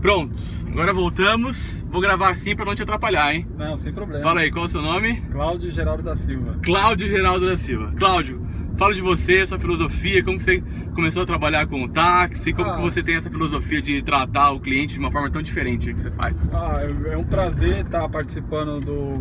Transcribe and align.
Pronto, 0.00 0.34
agora 0.68 0.92
voltamos. 0.94 1.84
Vou 1.90 2.00
gravar 2.00 2.30
assim 2.30 2.56
pra 2.56 2.64
não 2.64 2.74
te 2.74 2.82
atrapalhar, 2.82 3.34
hein? 3.34 3.46
Não, 3.58 3.76
sem 3.76 3.92
problema. 3.92 4.22
Fala 4.22 4.40
aí, 4.40 4.50
qual 4.50 4.64
é 4.64 4.66
o 4.66 4.68
seu 4.70 4.80
nome? 4.82 5.20
Cláudio 5.32 5.70
Geraldo 5.70 6.02
da 6.02 6.16
Silva. 6.16 6.58
Cláudio 6.64 7.08
Geraldo 7.08 7.46
da 7.46 7.56
Silva. 7.56 7.92
Cláudio, 7.98 8.40
fala 8.78 8.94
de 8.94 9.02
você, 9.02 9.46
sua 9.46 9.58
filosofia, 9.58 10.22
como 10.24 10.38
que 10.38 10.44
você 10.44 10.62
começou 10.94 11.22
a 11.22 11.26
trabalhar 11.26 11.66
com 11.66 11.82
o 11.84 11.88
táxi, 11.88 12.52
como 12.52 12.70
Ah. 12.70 12.76
que 12.76 12.82
você 12.82 13.02
tem 13.02 13.14
essa 13.16 13.30
filosofia 13.30 13.82
de 13.82 14.02
tratar 14.02 14.52
o 14.52 14.60
cliente 14.60 14.94
de 14.94 15.00
uma 15.00 15.10
forma 15.12 15.30
tão 15.30 15.42
diferente 15.42 15.92
que 15.92 16.00
você 16.00 16.10
faz. 16.10 16.48
Ah, 16.52 16.78
é 17.10 17.16
um 17.16 17.24
prazer 17.24 17.84
estar 17.84 18.08
participando 18.08 18.80
do, 18.80 19.18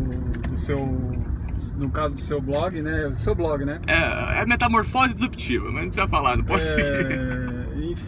do 0.50 0.58
seu, 0.58 0.78
no 1.78 1.90
caso 1.90 2.16
do 2.16 2.22
seu 2.22 2.40
blog, 2.42 2.82
né? 2.82 3.10
Do 3.10 3.20
seu 3.20 3.36
blog, 3.36 3.66
né? 3.66 3.80
É, 3.86 4.42
é 4.42 4.46
metamorfose 4.46 5.14
disruptiva, 5.14 5.66
mas 5.72 5.84
não 5.84 5.90
precisa 5.92 6.08
falar, 6.08 6.38
não 6.38 6.46
posso 6.46 6.66
É, 6.66 7.49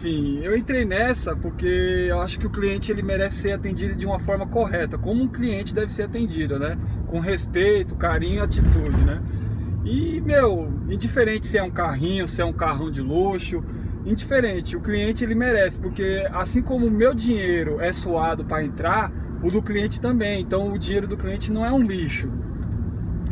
enfim, 0.02 0.40
eu 0.42 0.56
entrei 0.56 0.84
nessa 0.84 1.36
porque 1.36 2.06
eu 2.08 2.20
acho 2.20 2.36
que 2.40 2.46
o 2.46 2.50
cliente 2.50 2.90
ele 2.90 3.02
merece 3.02 3.36
ser 3.36 3.52
atendido 3.52 3.94
de 3.94 4.04
uma 4.04 4.18
forma 4.18 4.44
correta, 4.44 4.98
como 4.98 5.22
um 5.22 5.28
cliente 5.28 5.72
deve 5.72 5.92
ser 5.92 6.02
atendido, 6.02 6.58
né? 6.58 6.76
Com 7.06 7.20
respeito, 7.20 7.94
carinho 7.94 8.42
atitude, 8.42 9.00
né? 9.04 9.22
E, 9.84 10.20
meu, 10.20 10.68
indiferente 10.88 11.46
se 11.46 11.56
é 11.56 11.62
um 11.62 11.70
carrinho, 11.70 12.26
se 12.26 12.42
é 12.42 12.44
um 12.44 12.52
carrão 12.52 12.90
de 12.90 13.00
luxo, 13.00 13.62
indiferente, 14.04 14.76
o 14.76 14.80
cliente 14.80 15.24
ele 15.24 15.36
merece, 15.36 15.78
porque 15.78 16.28
assim 16.32 16.62
como 16.62 16.86
o 16.86 16.90
meu 16.90 17.14
dinheiro 17.14 17.80
é 17.80 17.92
suado 17.92 18.44
para 18.44 18.64
entrar, 18.64 19.12
o 19.40 19.52
do 19.52 19.62
cliente 19.62 20.00
também. 20.00 20.40
Então 20.40 20.72
o 20.72 20.78
dinheiro 20.78 21.06
do 21.06 21.16
cliente 21.16 21.52
não 21.52 21.64
é 21.64 21.70
um 21.70 21.80
lixo. 21.80 22.28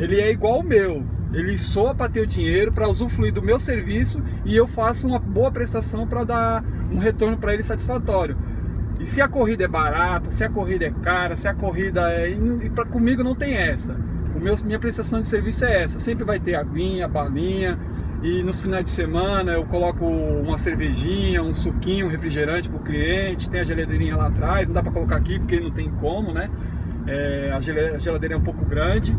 Ele 0.01 0.19
é 0.19 0.31
igual 0.31 0.59
o 0.59 0.63
meu. 0.63 1.05
Ele 1.31 1.55
soa 1.59 1.93
para 1.93 2.09
ter 2.09 2.21
o 2.21 2.25
dinheiro, 2.25 2.73
para 2.73 2.89
usufruir 2.89 3.31
do 3.31 3.41
meu 3.41 3.59
serviço 3.59 4.21
e 4.43 4.57
eu 4.57 4.67
faço 4.67 5.07
uma 5.07 5.19
boa 5.19 5.51
prestação 5.51 6.07
para 6.07 6.23
dar 6.23 6.63
um 6.91 6.97
retorno 6.97 7.37
para 7.37 7.53
ele 7.53 7.61
satisfatório. 7.61 8.35
E 8.99 9.05
se 9.05 9.21
a 9.21 9.27
corrida 9.27 9.63
é 9.63 9.67
barata, 9.67 10.31
se 10.31 10.43
a 10.43 10.49
corrida 10.49 10.85
é 10.85 10.91
cara, 10.91 11.35
se 11.35 11.47
a 11.47 11.53
corrida 11.53 12.11
é. 12.11 12.31
E 12.31 12.69
para 12.71 12.83
comigo 12.85 13.23
não 13.23 13.35
tem 13.35 13.53
essa. 13.53 13.95
O 14.35 14.39
meu, 14.39 14.55
minha 14.65 14.79
prestação 14.79 15.21
de 15.21 15.27
serviço 15.27 15.65
é 15.65 15.83
essa. 15.83 15.99
Sempre 15.99 16.23
vai 16.23 16.39
ter 16.39 16.55
aguinha, 16.55 17.07
balinha. 17.07 17.77
E 18.23 18.41
nos 18.43 18.59
finais 18.61 18.83
de 18.83 18.91
semana 18.91 19.51
eu 19.53 19.65
coloco 19.65 20.05
uma 20.05 20.57
cervejinha, 20.57 21.43
um 21.43 21.53
suquinho, 21.53 22.07
um 22.07 22.09
refrigerante 22.09 22.67
para 22.69 22.79
o 22.79 22.83
cliente. 22.83 23.51
Tem 23.51 23.61
a 23.61 23.63
geladeirinha 23.63 24.15
lá 24.15 24.27
atrás. 24.27 24.67
Não 24.67 24.73
dá 24.75 24.81
para 24.81 24.91
colocar 24.91 25.17
aqui 25.17 25.37
porque 25.37 25.59
não 25.59 25.71
tem 25.71 25.89
como, 25.91 26.31
né? 26.31 26.49
É, 27.07 27.51
a 27.53 27.59
geladeira 27.99 28.35
é 28.35 28.37
um 28.37 28.43
pouco 28.43 28.65
grande. 28.65 29.15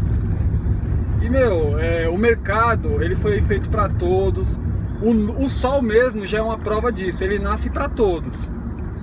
E 1.23 1.31
meu, 1.31 1.79
é, 1.79 2.09
o 2.09 2.19
mercado 2.19 3.03
ele 3.03 3.15
foi 3.15 3.41
feito 3.43 3.71
para 3.71 3.89
todos. 3.89 4.61
O, 5.01 5.45
o 5.45 5.49
sol 5.49 5.81
mesmo 5.81 6.27
já 6.27 6.39
é 6.39 6.43
uma 6.43 6.59
prova 6.59 6.91
disso. 6.93 7.23
Ele 7.23 7.39
nasce 7.39 7.71
para 7.71 7.89
todos. 7.89 8.51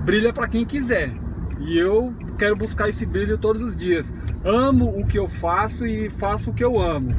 Brilha 0.04 0.34
para 0.34 0.48
quem 0.48 0.66
quiser. 0.66 1.14
E 1.60 1.78
eu 1.78 2.14
quero 2.38 2.56
buscar 2.56 2.90
esse 2.90 3.06
brilho 3.06 3.38
todos 3.38 3.62
os 3.62 3.76
dias. 3.76 4.14
Amo 4.44 4.98
o 4.98 5.06
que 5.06 5.18
eu 5.18 5.30
faço 5.30 5.86
e 5.86 6.10
faço 6.10 6.52
o 6.52 6.54
que 6.54 6.64
eu 6.64 6.80
amo. 6.80 7.16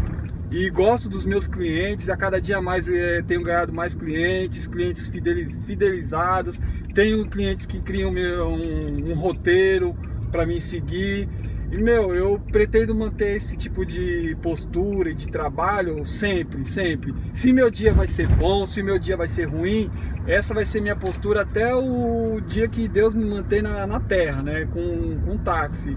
E 0.50 0.68
gosto 0.68 1.08
dos 1.08 1.24
meus 1.24 1.46
clientes. 1.48 2.10
A 2.10 2.16
cada 2.16 2.40
dia 2.40 2.60
mais 2.60 2.88
eh, 2.88 3.22
tenho 3.26 3.42
ganhado 3.42 3.72
mais 3.72 3.94
clientes, 3.96 4.66
clientes 4.68 5.06
fideliz- 5.08 5.58
fidelizados. 5.64 6.60
Tenho 6.94 7.26
clientes 7.26 7.66
que 7.66 7.80
criam 7.80 8.10
um, 8.10 9.12
um 9.12 9.14
roteiro 9.14 9.94
para 10.32 10.44
mim 10.44 10.60
seguir. 10.60 11.28
E 11.70 11.78
meu, 11.78 12.12
eu 12.12 12.40
pretendo 12.50 12.92
manter 12.92 13.36
esse 13.36 13.56
tipo 13.56 13.86
de 13.86 14.36
postura 14.42 15.10
e 15.10 15.14
de 15.14 15.28
trabalho 15.28 16.04
sempre, 16.04 16.66
sempre. 16.66 17.14
Se 17.32 17.52
meu 17.52 17.70
dia 17.70 17.92
vai 17.92 18.08
ser 18.08 18.26
bom, 18.26 18.66
se 18.66 18.82
meu 18.82 18.98
dia 18.98 19.16
vai 19.16 19.28
ser 19.28 19.44
ruim, 19.44 19.88
essa 20.26 20.52
vai 20.52 20.66
ser 20.66 20.80
minha 20.80 20.96
postura 20.96 21.42
até 21.42 21.72
o 21.72 22.40
dia 22.40 22.66
que 22.66 22.88
Deus 22.88 23.14
me 23.14 23.24
mantém 23.24 23.62
na, 23.62 23.86
na 23.86 24.00
terra, 24.00 24.42
né? 24.42 24.66
Com, 24.66 25.20
com 25.20 25.38
táxi. 25.38 25.96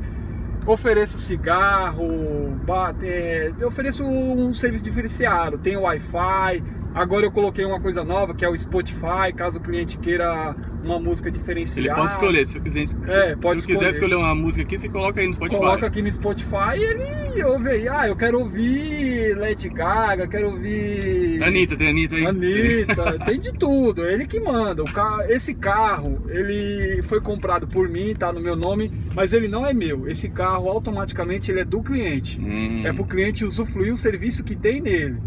Ofereço 0.65 1.19
cigarro, 1.19 2.51
bate, 2.63 3.07
é, 3.07 3.51
ofereço 3.65 4.03
um 4.03 4.53
serviço 4.53 4.83
diferenciado, 4.83 5.57
tem 5.57 5.75
Wi-Fi. 5.75 6.63
Agora 6.93 7.25
eu 7.25 7.31
coloquei 7.31 7.65
uma 7.65 7.79
coisa 7.79 8.03
nova 8.03 8.33
que 8.35 8.45
é 8.45 8.49
o 8.49 8.55
Spotify, 8.57 9.33
caso 9.35 9.57
o 9.59 9.61
cliente 9.61 9.97
queira 9.97 10.55
uma 10.83 10.99
música 10.99 11.29
Ele 11.29 11.37
diferenciada. 11.37 11.95
pode 11.99 12.13
escolher, 12.13 12.45
se 12.45 12.59
quiser, 12.59 12.87
se, 12.87 12.95
É, 13.07 13.35
pode 13.35 13.61
se 13.61 13.71
eu 13.71 13.75
quiser 13.77 13.89
escolher. 13.89 14.11
escolher 14.11 14.15
uma 14.15 14.35
música 14.35 14.63
aqui, 14.63 14.77
você 14.77 14.89
coloca 14.89 15.21
aí 15.21 15.27
no 15.27 15.33
Spotify. 15.33 15.57
Coloca 15.59 15.87
aqui 15.87 16.01
no 16.01 16.11
Spotify 16.11 16.75
e 16.77 16.83
ele 16.83 17.43
ouve 17.45 17.69
aí. 17.69 17.87
Ah, 17.87 18.07
eu 18.07 18.15
quero 18.15 18.39
ouvir 18.39 19.35
Lady 19.37 19.69
Gaga, 19.69 20.27
quero 20.27 20.49
ouvir. 20.51 21.41
Anitta, 21.41 21.75
tem 21.77 21.89
Anitta 21.89 22.15
aí? 22.15 22.25
Anitta, 22.25 23.19
tem 23.25 23.39
de 23.39 23.53
tudo, 23.53 24.05
ele 24.05 24.25
que 24.27 24.39
manda. 24.39 24.83
O 24.83 24.91
ca- 24.91 25.25
Esse 25.29 25.53
carro, 25.53 26.17
ele 26.29 27.01
foi 27.03 27.21
comprado 27.21 27.65
por 27.67 27.87
mim, 27.89 28.13
tá 28.13 28.31
no 28.31 28.41
meu 28.41 28.55
nome, 28.55 28.91
mas 29.15 29.33
ele 29.33 29.47
não 29.47 29.65
é 29.65 29.73
meu. 29.73 30.07
Esse 30.07 30.29
carro 30.29 30.69
automaticamente 30.69 31.49
ele 31.49 31.61
é 31.61 31.65
do 31.65 31.81
cliente. 31.81 32.39
Hum. 32.39 32.83
É 32.85 32.93
pro 32.93 33.05
cliente 33.05 33.45
usufruir 33.45 33.93
o 33.93 33.97
serviço 33.97 34.43
que 34.43 34.55
tem 34.55 34.81
nele. 34.81 35.17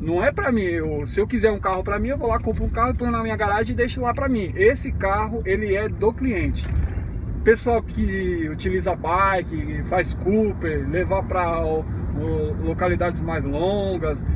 Não 0.00 0.24
é 0.24 0.32
pra 0.32 0.50
mim. 0.50 0.62
Eu- 0.62 1.06
se 1.06 1.20
eu 1.20 1.26
quiser 1.26 1.52
um 1.52 1.60
carro 1.60 1.84
pra 1.84 1.98
mim, 1.98 2.08
eu 2.08 2.18
vou 2.18 2.28
lá, 2.28 2.38
compro 2.40 2.64
um 2.64 2.70
carro, 2.70 2.96
ponho 2.96 3.10
na 3.10 3.22
minha 3.22 3.36
garagem 3.36 3.72
e 3.72 3.76
deixo 3.76 4.00
lá 4.00 4.14
pra 4.14 4.28
mim. 4.28 4.52
Esse 4.56 4.90
carro, 4.92 5.42
ele 5.44 5.74
é 5.74 5.88
do 5.88 6.12
cliente. 6.12 6.66
Pessoal 7.44 7.82
que 7.82 8.48
utiliza 8.50 8.94
bike, 8.94 9.82
faz 9.88 10.14
Cooper, 10.14 10.88
levar 10.88 11.22
para 11.24 11.62
localidades 12.62 13.22
mais 13.22 13.44
longas, 13.44 14.26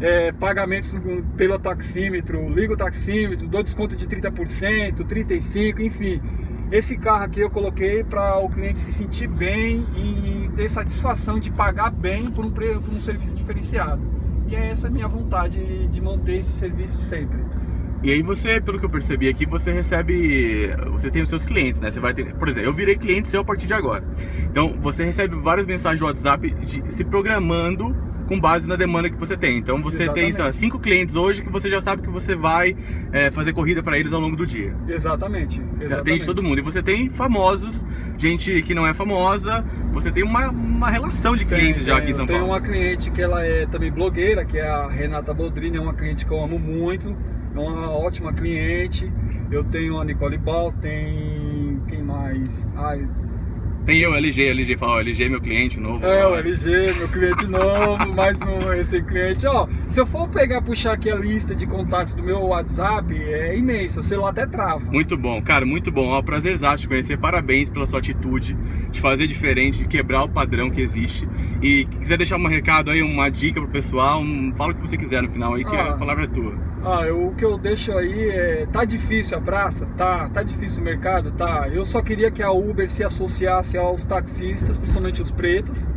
é, 0.00 0.32
pagamentos 0.32 0.98
pelo 1.36 1.58
taxímetro, 1.58 2.48
liga 2.50 2.74
o 2.74 2.76
taxímetro, 2.76 3.46
dou 3.48 3.62
desconto 3.62 3.96
de 3.96 4.06
30%, 4.06 5.04
35%, 5.04 5.80
enfim. 5.80 6.20
Esse 6.70 6.96
carro 6.96 7.24
aqui 7.24 7.40
eu 7.40 7.50
coloquei 7.50 8.02
para 8.02 8.38
o 8.38 8.48
cliente 8.48 8.78
se 8.80 8.92
sentir 8.92 9.28
bem 9.28 9.86
e 9.96 10.50
ter 10.56 10.68
satisfação 10.70 11.38
de 11.38 11.50
pagar 11.50 11.90
bem 11.90 12.30
por 12.30 12.44
um, 12.44 12.50
por 12.50 12.94
um 12.94 13.00
serviço 13.00 13.36
diferenciado. 13.36 14.21
E 14.52 14.54
é 14.54 14.68
essa 14.68 14.88
a 14.88 14.90
minha 14.90 15.08
vontade 15.08 15.88
de 15.88 16.00
manter 16.02 16.34
esse 16.34 16.52
serviço 16.52 17.00
sempre. 17.00 17.38
E 18.02 18.10
aí 18.12 18.20
você, 18.20 18.60
pelo 18.60 18.78
que 18.78 18.84
eu 18.84 18.90
percebi 18.90 19.26
aqui, 19.26 19.46
você 19.46 19.72
recebe, 19.72 20.68
você 20.90 21.10
tem 21.10 21.22
os 21.22 21.28
seus 21.30 21.42
clientes, 21.42 21.80
né? 21.80 21.90
Você 21.90 21.98
vai 22.00 22.12
ter, 22.12 22.34
por 22.34 22.46
exemplo, 22.50 22.68
eu 22.68 22.74
virei 22.74 22.96
cliente 22.96 23.28
seu 23.28 23.40
a 23.40 23.44
partir 23.44 23.66
de 23.66 23.72
agora. 23.72 24.04
Então, 24.50 24.74
você 24.78 25.04
recebe 25.04 25.36
várias 25.36 25.66
mensagens 25.66 26.00
no 26.02 26.06
WhatsApp 26.06 26.50
de- 26.50 26.92
se 26.92 27.02
programando 27.02 27.96
com 28.32 28.40
base 28.40 28.66
na 28.66 28.76
demanda 28.76 29.10
que 29.10 29.16
você 29.16 29.36
tem. 29.36 29.58
Então, 29.58 29.82
você 29.82 30.08
tem, 30.08 30.22
lá, 30.22 30.28
Exatamente. 30.30 30.56
cinco 30.56 30.78
clientes 30.78 31.14
hoje 31.14 31.42
que 31.42 31.50
você 31.50 31.68
já 31.68 31.82
sabe 31.82 32.00
que 32.00 32.08
você 32.08 32.34
vai 32.34 32.74
é, 33.12 33.30
fazer 33.30 33.52
corrida 33.52 33.82
para 33.82 33.98
eles 33.98 34.10
ao 34.10 34.20
longo 34.20 34.34
do 34.34 34.46
dia. 34.46 34.74
Exatamente. 34.88 35.60
Você 35.60 35.84
exatamente. 35.84 36.00
atende 36.00 36.24
todo 36.24 36.42
mundo. 36.42 36.58
E 36.58 36.62
você 36.62 36.82
tem 36.82 37.10
famosos, 37.10 37.84
gente 38.16 38.62
que 38.62 38.74
não 38.74 38.86
é 38.86 38.94
famosa. 38.94 39.62
Você 39.92 40.10
tem 40.10 40.22
uma, 40.22 40.48
uma 40.48 40.88
relação 40.88 41.36
de 41.36 41.44
clientes 41.44 41.84
já 41.84 41.98
aqui 41.98 42.12
em 42.12 42.14
São 42.14 42.24
Tem 42.24 42.36
Paulo. 42.36 42.52
uma 42.52 42.60
cliente 42.60 43.10
que 43.10 43.20
ela 43.20 43.44
é 43.44 43.66
também 43.66 43.92
blogueira, 43.92 44.46
que 44.46 44.56
é 44.56 44.66
a 44.66 44.88
Renata 44.88 45.34
Boldrini, 45.34 45.76
é 45.76 45.80
uma 45.80 45.92
cliente 45.92 46.24
que 46.24 46.32
eu 46.32 46.42
amo 46.42 46.58
muito, 46.58 47.14
é 47.54 47.58
uma 47.58 47.90
ótima 47.90 48.32
cliente. 48.32 49.12
Eu 49.50 49.62
tenho 49.62 50.00
a 50.00 50.04
Nicole 50.06 50.38
Baus, 50.38 50.74
tem 50.76 51.82
quem 51.86 52.02
mais? 52.02 52.66
Ai, 52.74 53.06
Tem 53.84 53.98
eu, 53.98 54.14
LG, 54.14 54.48
LG, 54.50 54.76
fala, 54.76 54.92
ó, 54.92 55.00
LG 55.00 55.28
meu 55.28 55.40
cliente 55.40 55.80
novo. 55.80 56.06
é, 56.06 56.24
ó. 56.24 56.30
o 56.32 56.36
LG, 56.36 56.94
meu 56.94 57.08
cliente 57.08 57.46
novo, 57.48 58.06
mais 58.14 58.40
um 58.42 58.72
esse 58.74 59.02
cliente. 59.02 59.44
Ó, 59.44 59.66
se 59.88 60.00
eu 60.00 60.06
for 60.06 60.28
pegar, 60.28 60.62
puxar 60.62 60.92
aqui 60.92 61.10
a 61.10 61.16
lista 61.16 61.52
de 61.52 61.66
contatos 61.66 62.14
do 62.14 62.22
meu 62.22 62.40
WhatsApp, 62.42 63.12
é 63.12 63.56
imensa, 63.58 63.98
o 63.98 64.02
celular 64.04 64.30
até 64.30 64.46
trava. 64.46 64.88
Muito 64.88 65.16
bom, 65.16 65.42
cara, 65.42 65.66
muito 65.66 65.90
bom. 65.90 66.10
Ó, 66.10 66.22
prazerzaço 66.22 66.82
te 66.84 66.88
conhecer. 66.88 67.18
Parabéns 67.18 67.68
pela 67.68 67.84
sua 67.84 67.98
atitude 67.98 68.56
de 68.92 69.00
fazer 69.00 69.26
diferente, 69.26 69.78
de 69.78 69.88
quebrar 69.88 70.22
o 70.22 70.28
padrão 70.28 70.70
que 70.70 70.80
existe. 70.80 71.28
E 71.60 71.84
quiser 72.00 72.16
deixar 72.16 72.36
um 72.36 72.46
recado 72.46 72.88
aí, 72.90 73.02
uma 73.02 73.28
dica 73.30 73.60
pro 73.60 73.68
pessoal, 73.68 74.20
um- 74.20 74.52
fala 74.56 74.70
o 74.72 74.74
que 74.76 74.80
você 74.80 74.96
quiser 74.96 75.22
no 75.22 75.30
final 75.30 75.54
aí, 75.54 75.64
que 75.64 75.74
Ah. 75.74 75.88
a 75.88 75.92
palavra 75.96 76.24
é 76.24 76.28
tua. 76.28 76.54
Ah, 76.84 77.06
eu- 77.06 77.28
o 77.28 77.34
que 77.34 77.44
eu 77.44 77.56
deixo 77.56 77.96
aí 77.96 78.28
é. 78.30 78.66
Tá 78.66 78.84
difícil 78.84 79.38
a 79.38 79.40
praça? 79.40 79.86
Tá. 79.96 80.28
Tá 80.30 80.42
difícil 80.42 80.80
o 80.82 80.84
mercado? 80.84 81.30
Tá. 81.32 81.68
Eu 81.72 81.84
só 81.86 82.02
queria 82.02 82.30
que 82.30 82.42
a 82.42 82.50
Uber 82.50 82.90
se 82.90 83.04
associasse 83.04 83.78
aos 83.78 84.04
taxistas, 84.04 84.78
principalmente 84.78 85.22
os 85.22 85.30
pretos, 85.30 85.88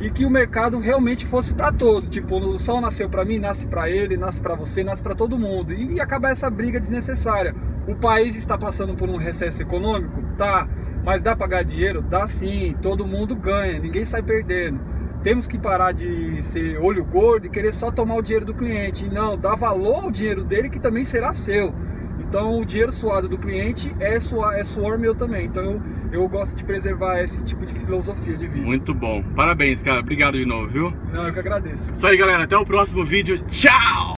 e 0.00 0.10
que 0.10 0.26
o 0.26 0.30
mercado 0.30 0.78
realmente 0.78 1.24
fosse 1.24 1.54
para 1.54 1.72
todos. 1.72 2.10
Tipo, 2.10 2.36
o 2.38 2.58
sol 2.58 2.80
nasceu 2.82 3.08
para 3.08 3.24
mim, 3.24 3.38
nasce 3.38 3.66
para 3.66 3.88
ele, 3.88 4.16
nasce 4.16 4.42
para 4.42 4.54
você, 4.54 4.84
nasce 4.84 5.02
para 5.02 5.14
todo 5.14 5.38
mundo. 5.38 5.72
E 5.72 5.98
acabar 6.00 6.30
essa 6.32 6.50
briga 6.50 6.78
desnecessária. 6.78 7.54
O 7.88 7.94
país 7.94 8.36
está 8.36 8.58
passando 8.58 8.94
por 8.94 9.08
um 9.08 9.16
recesso 9.16 9.62
econômico? 9.62 10.22
Tá. 10.36 10.68
Mas 11.02 11.22
dá 11.22 11.34
pra 11.36 11.46
ganhar 11.46 11.62
dinheiro? 11.64 12.02
Dá 12.02 12.26
sim. 12.26 12.74
Todo 12.82 13.06
mundo 13.06 13.34
ganha, 13.36 13.78
ninguém 13.78 14.04
sai 14.04 14.22
perdendo. 14.22 14.80
Temos 15.24 15.48
que 15.48 15.58
parar 15.58 15.92
de 15.92 16.42
ser 16.42 16.78
olho 16.78 17.02
gordo 17.02 17.46
e 17.46 17.48
querer 17.48 17.72
só 17.72 17.90
tomar 17.90 18.16
o 18.16 18.22
dinheiro 18.22 18.44
do 18.44 18.52
cliente. 18.52 19.08
Não, 19.08 19.38
dá 19.38 19.54
valor 19.54 20.04
ao 20.04 20.10
dinheiro 20.10 20.44
dele 20.44 20.68
que 20.68 20.78
também 20.78 21.02
será 21.02 21.32
seu. 21.32 21.74
Então 22.20 22.60
o 22.60 22.64
dinheiro 22.64 22.92
suado 22.92 23.26
do 23.26 23.38
cliente 23.38 23.96
é 23.98 24.20
suor, 24.20 24.52
é 24.52 24.62
suor 24.62 24.98
meu 24.98 25.14
também. 25.14 25.46
Então 25.46 25.64
eu, 25.64 25.82
eu 26.12 26.28
gosto 26.28 26.54
de 26.54 26.62
preservar 26.62 27.20
esse 27.22 27.42
tipo 27.42 27.64
de 27.64 27.72
filosofia 27.72 28.36
de 28.36 28.46
vida. 28.46 28.66
Muito 28.66 28.92
bom. 28.92 29.24
Parabéns, 29.34 29.82
cara. 29.82 30.00
Obrigado 30.00 30.36
de 30.36 30.44
novo, 30.44 30.68
viu? 30.68 30.92
Não, 31.10 31.26
eu 31.26 31.32
que 31.32 31.38
agradeço. 31.38 31.90
Isso 31.90 32.06
aí, 32.06 32.18
galera. 32.18 32.44
Até 32.44 32.58
o 32.58 32.64
próximo 32.66 33.02
vídeo. 33.02 33.38
Tchau! 33.48 34.04